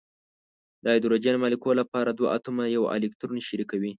د 0.83 0.85
هایدروجن 0.93 1.35
مالیکول 1.43 1.75
لپاره 1.81 2.09
دوه 2.11 2.27
اتومونه 2.35 2.67
یو 2.75 2.83
الکترون 2.95 3.39
شریکوي. 3.47 3.89